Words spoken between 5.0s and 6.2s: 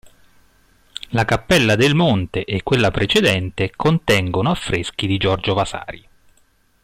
di Giorgio Vasari.